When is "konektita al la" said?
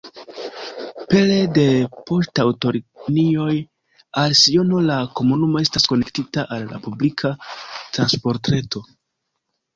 5.93-6.83